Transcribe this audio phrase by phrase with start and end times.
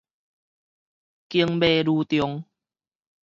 [1.29, 2.43] 景尾女中